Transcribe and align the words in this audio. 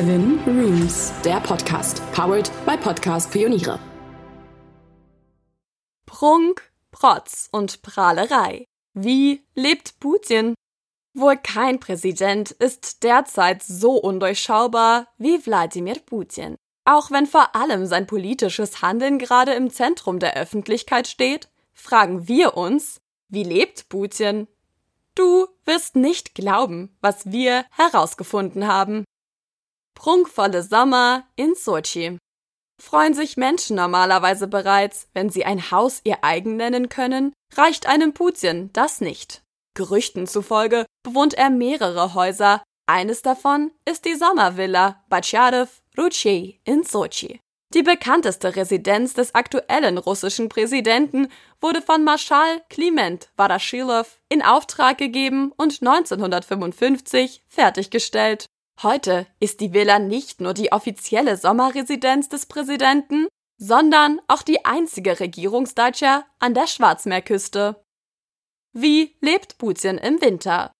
Seven 0.00 0.40
Rooms, 0.46 1.12
der 1.26 1.40
Podcast, 1.40 2.00
powered 2.12 2.50
by 2.64 2.74
Podcast 2.78 3.30
Pioniere. 3.30 3.78
Prunk, 6.06 6.72
Protz 6.90 7.50
und 7.52 7.82
Prahlerei. 7.82 8.64
Wie 8.94 9.44
lebt 9.54 10.00
Putin? 10.00 10.54
Wohl 11.12 11.36
kein 11.36 11.80
Präsident 11.80 12.50
ist 12.50 13.02
derzeit 13.02 13.62
so 13.62 13.92
undurchschaubar 13.96 15.06
wie 15.18 15.44
Wladimir 15.44 15.98
Putin. 16.06 16.56
Auch 16.86 17.10
wenn 17.10 17.26
vor 17.26 17.54
allem 17.54 17.84
sein 17.84 18.06
politisches 18.06 18.80
Handeln 18.80 19.18
gerade 19.18 19.52
im 19.52 19.68
Zentrum 19.68 20.18
der 20.18 20.34
Öffentlichkeit 20.34 21.08
steht, 21.08 21.50
fragen 21.74 22.26
wir 22.26 22.56
uns, 22.56 23.02
wie 23.28 23.44
lebt 23.44 23.90
Putin? 23.90 24.48
Du 25.14 25.46
wirst 25.66 25.94
nicht 25.94 26.34
glauben, 26.34 26.96
was 27.02 27.30
wir 27.30 27.66
herausgefunden 27.72 28.66
haben. 28.66 29.04
Prunkvolle 30.00 30.62
Sommer 30.62 31.24
in 31.36 31.54
Sochi. 31.54 32.16
Freuen 32.80 33.12
sich 33.12 33.36
Menschen 33.36 33.76
normalerweise 33.76 34.48
bereits, 34.48 35.08
wenn 35.12 35.28
sie 35.28 35.44
ein 35.44 35.70
Haus 35.70 36.00
ihr 36.04 36.24
eigen 36.24 36.56
nennen 36.56 36.88
können, 36.88 37.34
reicht 37.54 37.86
einem 37.86 38.14
Putin 38.14 38.70
das 38.72 39.02
nicht. 39.02 39.42
Gerüchten 39.74 40.26
zufolge 40.26 40.86
bewohnt 41.02 41.34
er 41.34 41.50
mehrere 41.50 42.14
Häuser, 42.14 42.62
eines 42.86 43.20
davon 43.20 43.72
ist 43.84 44.06
die 44.06 44.14
Sommervilla 44.14 45.04
Bacharev 45.10 45.82
Ruchey 45.98 46.62
in 46.64 46.82
Sochi. 46.82 47.38
Die 47.74 47.82
bekannteste 47.82 48.56
Residenz 48.56 49.12
des 49.12 49.34
aktuellen 49.34 49.98
russischen 49.98 50.48
Präsidenten 50.48 51.28
wurde 51.60 51.82
von 51.82 52.04
Marschall 52.04 52.62
Kliment 52.70 53.28
Warashilov 53.36 54.18
in 54.30 54.40
Auftrag 54.40 54.96
gegeben 54.96 55.52
und 55.58 55.82
1955 55.82 57.44
fertiggestellt. 57.48 58.46
Heute 58.82 59.26
ist 59.40 59.60
die 59.60 59.74
Villa 59.74 59.98
nicht 59.98 60.40
nur 60.40 60.54
die 60.54 60.72
offizielle 60.72 61.36
Sommerresidenz 61.36 62.30
des 62.30 62.46
Präsidenten, 62.46 63.28
sondern 63.58 64.22
auch 64.26 64.40
die 64.40 64.64
einzige 64.64 65.20
Regierungsdatscha 65.20 66.24
an 66.38 66.54
der 66.54 66.66
Schwarzmeerküste. 66.66 67.84
Wie 68.72 69.18
lebt 69.20 69.58
Putin 69.58 69.98
im 69.98 70.22
Winter? 70.22 70.72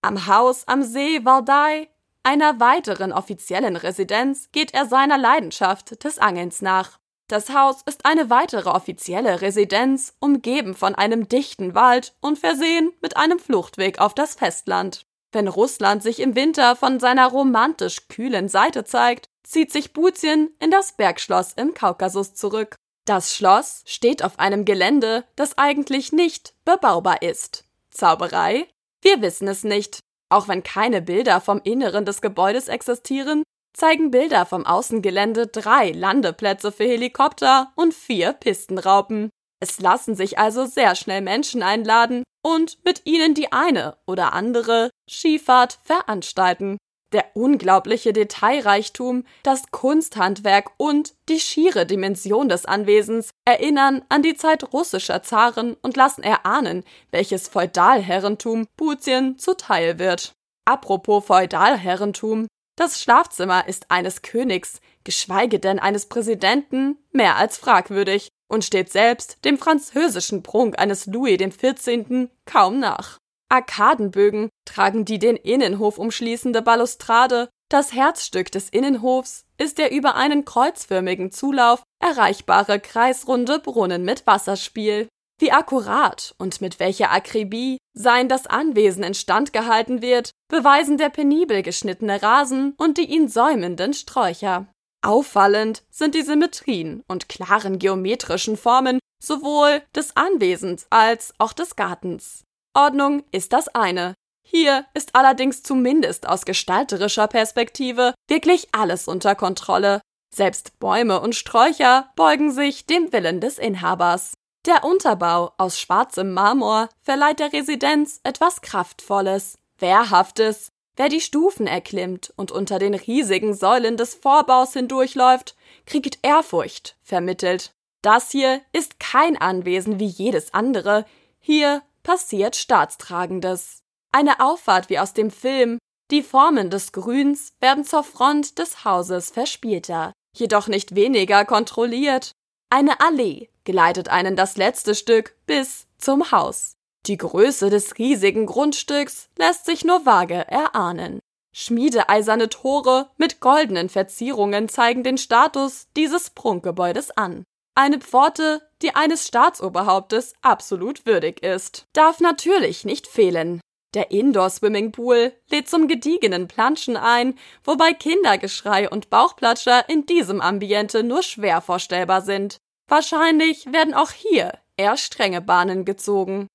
Am 0.00 0.28
Haus 0.28 0.68
am 0.68 0.84
See 0.84 1.24
Valdai, 1.24 1.88
einer 2.22 2.60
weiteren 2.60 3.12
offiziellen 3.12 3.74
Residenz, 3.74 4.52
geht 4.52 4.72
er 4.72 4.86
seiner 4.86 5.18
Leidenschaft 5.18 6.04
des 6.04 6.20
Angelns 6.20 6.62
nach. 6.62 7.00
Das 7.26 7.50
Haus 7.50 7.82
ist 7.82 8.06
eine 8.06 8.30
weitere 8.30 8.68
offizielle 8.70 9.40
Residenz, 9.40 10.14
umgeben 10.20 10.76
von 10.76 10.94
einem 10.94 11.28
dichten 11.28 11.74
Wald 11.74 12.14
und 12.20 12.38
versehen 12.38 12.92
mit 13.02 13.16
einem 13.16 13.40
Fluchtweg 13.40 13.98
auf 13.98 14.14
das 14.14 14.36
Festland. 14.36 15.09
Wenn 15.32 15.48
Russland 15.48 16.02
sich 16.02 16.20
im 16.20 16.34
Winter 16.34 16.74
von 16.76 16.98
seiner 16.98 17.28
romantisch 17.28 18.08
kühlen 18.08 18.48
Seite 18.48 18.84
zeigt, 18.84 19.28
zieht 19.44 19.72
sich 19.72 19.92
Putin 19.92 20.50
in 20.58 20.70
das 20.70 20.92
Bergschloss 20.92 21.52
im 21.52 21.74
Kaukasus 21.74 22.34
zurück. 22.34 22.76
Das 23.04 23.34
Schloss 23.34 23.82
steht 23.86 24.22
auf 24.22 24.38
einem 24.38 24.64
Gelände, 24.64 25.24
das 25.36 25.58
eigentlich 25.58 26.12
nicht 26.12 26.54
bebaubar 26.64 27.22
ist. 27.22 27.64
Zauberei? 27.90 28.68
Wir 29.02 29.22
wissen 29.22 29.48
es 29.48 29.64
nicht. 29.64 30.00
Auch 30.28 30.46
wenn 30.46 30.62
keine 30.62 31.02
Bilder 31.02 31.40
vom 31.40 31.60
Inneren 31.64 32.04
des 32.04 32.20
Gebäudes 32.20 32.68
existieren, 32.68 33.42
zeigen 33.72 34.10
Bilder 34.10 34.46
vom 34.46 34.66
Außengelände 34.66 35.46
drei 35.48 35.90
Landeplätze 35.90 36.70
für 36.70 36.84
Helikopter 36.84 37.72
und 37.76 37.94
vier 37.94 38.32
Pistenraupen. 38.32 39.30
Es 39.60 39.78
lassen 39.78 40.14
sich 40.14 40.38
also 40.38 40.64
sehr 40.64 40.94
schnell 40.94 41.20
Menschen 41.20 41.62
einladen 41.62 42.24
und 42.42 42.78
mit 42.84 43.02
ihnen 43.04 43.34
die 43.34 43.52
eine 43.52 43.98
oder 44.06 44.32
andere 44.32 44.90
Skifahrt 45.08 45.78
veranstalten. 45.84 46.78
Der 47.12 47.24
unglaubliche 47.34 48.12
Detailreichtum, 48.12 49.24
das 49.42 49.70
Kunsthandwerk 49.72 50.70
und 50.76 51.14
die 51.28 51.40
schiere 51.40 51.84
Dimension 51.84 52.48
des 52.48 52.66
Anwesens 52.66 53.30
erinnern 53.44 54.04
an 54.08 54.22
die 54.22 54.36
Zeit 54.36 54.72
russischer 54.72 55.22
Zaren 55.22 55.76
und 55.82 55.96
lassen 55.96 56.22
erahnen, 56.22 56.84
welches 57.10 57.48
Feudalherrentum 57.48 58.66
Putin 58.76 59.38
zuteil 59.38 59.98
wird. 59.98 60.34
Apropos 60.64 61.24
Feudalherrentum, 61.26 62.46
das 62.76 63.02
Schlafzimmer 63.02 63.66
ist 63.66 63.90
eines 63.90 64.22
Königs, 64.22 64.80
geschweige 65.02 65.58
denn 65.58 65.80
eines 65.80 66.06
Präsidenten, 66.06 66.96
mehr 67.12 67.36
als 67.36 67.58
fragwürdig 67.58 68.30
und 68.50 68.64
steht 68.64 68.90
selbst 68.90 69.44
dem 69.44 69.56
französischen 69.56 70.42
Prunk 70.42 70.78
eines 70.78 71.06
Louis 71.06 71.38
XIV. 71.38 72.28
kaum 72.44 72.80
nach. 72.80 73.18
Arkadenbögen 73.48 74.48
tragen 74.64 75.04
die 75.04 75.18
den 75.18 75.36
Innenhof 75.36 75.98
umschließende 75.98 76.62
Balustrade, 76.62 77.48
das 77.68 77.92
Herzstück 77.92 78.50
des 78.50 78.68
Innenhofs 78.68 79.44
ist 79.56 79.78
der 79.78 79.92
über 79.92 80.16
einen 80.16 80.44
kreuzförmigen 80.44 81.30
Zulauf 81.30 81.82
erreichbare 82.02 82.80
kreisrunde 82.80 83.60
Brunnen 83.60 84.04
mit 84.04 84.26
Wasserspiel. 84.26 85.08
Wie 85.38 85.52
akkurat 85.52 86.34
und 86.38 86.60
mit 86.60 86.80
welcher 86.80 87.12
Akribie 87.12 87.78
sein 87.94 88.28
das 88.28 88.46
Anwesen 88.46 89.04
instand 89.04 89.52
gehalten 89.52 90.02
wird, 90.02 90.32
beweisen 90.48 90.98
der 90.98 91.10
penibel 91.10 91.62
geschnittene 91.62 92.22
Rasen 92.22 92.74
und 92.76 92.98
die 92.98 93.06
ihn 93.06 93.28
säumenden 93.28 93.94
Sträucher. 93.94 94.66
Auffallend 95.02 95.82
sind 95.90 96.14
die 96.14 96.22
Symmetrien 96.22 97.02
und 97.08 97.28
klaren 97.28 97.78
geometrischen 97.78 98.56
Formen 98.56 98.98
sowohl 99.22 99.82
des 99.94 100.16
Anwesens 100.16 100.86
als 100.90 101.34
auch 101.38 101.52
des 101.52 101.76
Gartens. 101.76 102.44
Ordnung 102.74 103.22
ist 103.32 103.52
das 103.52 103.68
eine. 103.68 104.14
Hier 104.46 104.86
ist 104.94 105.14
allerdings 105.14 105.62
zumindest 105.62 106.28
aus 106.28 106.44
gestalterischer 106.44 107.28
Perspektive 107.28 108.14
wirklich 108.28 108.68
alles 108.72 109.08
unter 109.08 109.34
Kontrolle. 109.34 110.00
Selbst 110.34 110.78
Bäume 110.78 111.20
und 111.20 111.34
Sträucher 111.34 112.10
beugen 112.16 112.50
sich 112.50 112.86
dem 112.86 113.12
Willen 113.12 113.40
des 113.40 113.58
Inhabers. 113.58 114.34
Der 114.66 114.84
Unterbau 114.84 115.52
aus 115.56 115.78
schwarzem 115.78 116.32
Marmor 116.32 116.88
verleiht 117.02 117.40
der 117.40 117.52
Residenz 117.52 118.20
etwas 118.24 118.60
Kraftvolles, 118.60 119.56
Wehrhaftes, 119.78 120.68
Wer 121.00 121.08
die 121.08 121.22
Stufen 121.22 121.66
erklimmt 121.66 122.30
und 122.36 122.52
unter 122.52 122.78
den 122.78 122.92
riesigen 122.92 123.54
Säulen 123.54 123.96
des 123.96 124.14
Vorbaus 124.14 124.74
hindurchläuft, 124.74 125.56
kriegt 125.86 126.18
Ehrfurcht 126.20 126.94
vermittelt. 127.02 127.72
Das 128.02 128.30
hier 128.30 128.60
ist 128.74 129.00
kein 129.00 129.38
Anwesen 129.38 129.98
wie 129.98 130.04
jedes 130.04 130.52
andere, 130.52 131.06
hier 131.38 131.80
passiert 132.02 132.54
Staatstragendes. 132.54 133.82
Eine 134.12 134.40
Auffahrt 134.40 134.90
wie 134.90 134.98
aus 134.98 135.14
dem 135.14 135.30
Film, 135.30 135.78
die 136.10 136.22
Formen 136.22 136.68
des 136.68 136.92
Grüns 136.92 137.54
werden 137.60 137.86
zur 137.86 138.04
Front 138.04 138.58
des 138.58 138.84
Hauses 138.84 139.30
verspielter, 139.30 140.12
jedoch 140.36 140.68
nicht 140.68 140.94
weniger 140.94 141.46
kontrolliert. 141.46 142.32
Eine 142.68 143.00
Allee 143.00 143.48
geleitet 143.64 144.10
einen 144.10 144.36
das 144.36 144.58
letzte 144.58 144.94
Stück 144.94 145.34
bis 145.46 145.86
zum 145.96 146.30
Haus. 146.30 146.74
Die 147.06 147.16
Größe 147.16 147.70
des 147.70 147.98
riesigen 147.98 148.46
Grundstücks 148.46 149.28
lässt 149.36 149.64
sich 149.64 149.84
nur 149.84 150.04
vage 150.04 150.46
erahnen. 150.48 151.20
Schmiedeeiserne 151.52 152.48
Tore 152.48 153.10
mit 153.16 153.40
goldenen 153.40 153.88
Verzierungen 153.88 154.68
zeigen 154.68 155.02
den 155.02 155.18
Status 155.18 155.88
dieses 155.96 156.30
Prunkgebäudes 156.30 157.10
an. 157.16 157.44
Eine 157.74 157.98
Pforte, 157.98 158.60
die 158.82 158.94
eines 158.94 159.26
Staatsoberhauptes 159.26 160.34
absolut 160.42 161.06
würdig 161.06 161.42
ist. 161.42 161.86
Darf 161.92 162.20
natürlich 162.20 162.84
nicht 162.84 163.06
fehlen. 163.06 163.60
Der 163.94 164.12
Indoor-Swimmingpool 164.12 165.32
lädt 165.50 165.68
zum 165.68 165.88
gediegenen 165.88 166.46
Planschen 166.46 166.96
ein, 166.96 167.36
wobei 167.64 167.92
Kindergeschrei 167.92 168.88
und 168.88 169.10
Bauchplatscher 169.10 169.88
in 169.88 170.06
diesem 170.06 170.40
Ambiente 170.40 171.02
nur 171.02 171.22
schwer 171.22 171.60
vorstellbar 171.60 172.22
sind. 172.22 172.58
Wahrscheinlich 172.86 173.72
werden 173.72 173.94
auch 173.94 174.10
hier 174.12 174.52
eher 174.76 174.96
strenge 174.96 175.40
Bahnen 175.40 175.84
gezogen. 175.84 176.46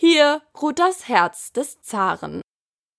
Hier 0.00 0.42
ruht 0.62 0.78
das 0.78 1.08
Herz 1.08 1.52
des 1.52 1.82
Zaren. 1.82 2.40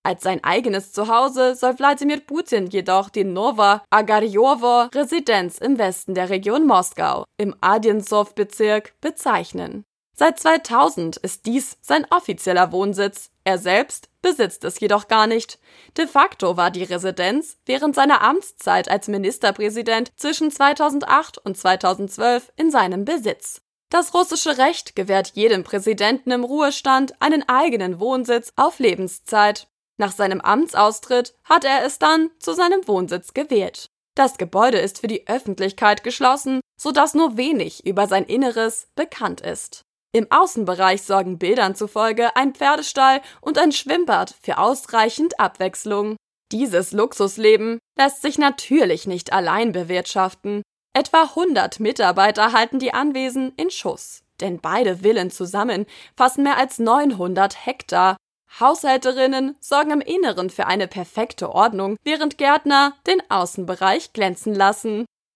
Als 0.02 0.22
sein 0.22 0.44
eigenes 0.44 0.92
Zuhause 0.92 1.54
soll 1.54 1.78
Wladimir 1.78 2.20
Putin 2.20 2.66
jedoch 2.66 3.08
die 3.08 3.24
Nova 3.24 3.82
Agarjowo 3.88 4.90
Residenz 4.94 5.56
im 5.56 5.78
Westen 5.78 6.14
der 6.14 6.28
Region 6.28 6.66
Moskau 6.66 7.24
im 7.38 7.56
Adjensow-Bezirk 7.62 9.00
bezeichnen. 9.00 9.84
Seit 10.14 10.38
2000 10.40 11.16
ist 11.16 11.46
dies 11.46 11.78
sein 11.80 12.06
offizieller 12.10 12.70
Wohnsitz. 12.70 13.30
Er 13.44 13.56
selbst 13.56 14.10
besitzt 14.20 14.62
es 14.64 14.78
jedoch 14.78 15.08
gar 15.08 15.26
nicht. 15.26 15.58
De 15.96 16.06
facto 16.06 16.58
war 16.58 16.70
die 16.70 16.84
Residenz 16.84 17.56
während 17.64 17.94
seiner 17.94 18.20
Amtszeit 18.20 18.90
als 18.90 19.08
Ministerpräsident 19.08 20.12
zwischen 20.16 20.50
2008 20.50 21.38
und 21.38 21.56
2012 21.56 22.52
in 22.56 22.70
seinem 22.70 23.06
Besitz. 23.06 23.62
Das 23.90 24.14
russische 24.14 24.56
Recht 24.56 24.94
gewährt 24.94 25.32
jedem 25.34 25.64
Präsidenten 25.64 26.30
im 26.30 26.44
Ruhestand 26.44 27.20
einen 27.20 27.48
eigenen 27.48 27.98
Wohnsitz 27.98 28.52
auf 28.54 28.78
Lebenszeit. 28.78 29.68
Nach 29.98 30.12
seinem 30.12 30.40
Amtsaustritt 30.40 31.34
hat 31.44 31.64
er 31.64 31.84
es 31.84 31.98
dann 31.98 32.30
zu 32.38 32.54
seinem 32.54 32.86
Wohnsitz 32.86 33.34
gewählt. 33.34 33.90
Das 34.14 34.38
Gebäude 34.38 34.78
ist 34.78 35.00
für 35.00 35.08
die 35.08 35.26
Öffentlichkeit 35.28 36.04
geschlossen, 36.04 36.60
sodass 36.80 37.14
nur 37.14 37.36
wenig 37.36 37.84
über 37.84 38.06
sein 38.06 38.24
Inneres 38.24 38.88
bekannt 38.94 39.40
ist. 39.40 39.82
Im 40.12 40.30
Außenbereich 40.30 41.02
sorgen 41.02 41.38
Bildern 41.38 41.74
zufolge 41.74 42.34
ein 42.36 42.54
Pferdestall 42.54 43.20
und 43.40 43.58
ein 43.58 43.72
Schwimmbad 43.72 44.34
für 44.40 44.58
ausreichend 44.58 45.38
Abwechslung. 45.38 46.16
Dieses 46.52 46.92
Luxusleben 46.92 47.78
lässt 47.96 48.22
sich 48.22 48.38
natürlich 48.38 49.06
nicht 49.06 49.32
allein 49.32 49.72
bewirtschaften. 49.72 50.62
Etwa 50.92 51.22
100 51.22 51.78
Mitarbeiter 51.78 52.52
halten 52.52 52.80
die 52.80 52.92
Anwesen 52.92 53.52
in 53.56 53.70
Schuss. 53.70 54.22
Denn 54.40 54.60
beide 54.60 54.98
Villen 54.98 55.30
zusammen 55.30 55.86
fassen 56.16 56.42
mehr 56.42 56.56
als 56.56 56.78
900 56.78 57.64
Hektar. 57.66 58.16
Haushälterinnen 58.58 59.54
sorgen 59.60 59.92
im 59.92 60.00
Inneren 60.00 60.50
für 60.50 60.66
eine 60.66 60.88
perfekte 60.88 61.54
Ordnung, 61.54 61.96
während 62.02 62.38
Gärtner 62.38 62.94
den 63.06 63.22
Außenbereich 63.30 64.12
glänzen 64.12 64.54
lassen. 64.54 65.06